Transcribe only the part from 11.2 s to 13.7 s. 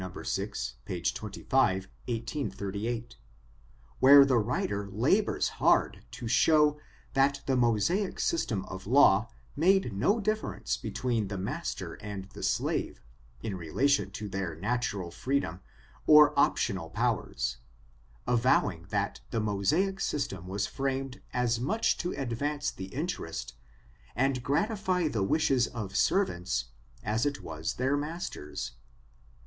the master and the slave, in